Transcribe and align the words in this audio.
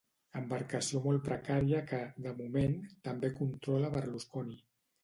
Embarcació 0.37 1.01
molt 1.03 1.21
precària 1.27 1.83
que, 1.93 2.01
de 2.27 2.35
moment, 2.43 2.77
també 3.11 3.35
controla 3.39 3.97
Berlusconi. 4.01 4.61